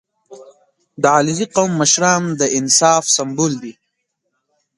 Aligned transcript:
•د 1.01 1.03
علیزي 1.15 1.45
قوم 1.55 1.71
مشران 1.81 2.23
د 2.39 2.41
انصاف 2.57 3.03
سمبول 3.15 3.53
دي. 3.63 3.73